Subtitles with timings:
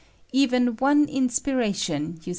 [0.31, 2.29] Even one inspiration, you.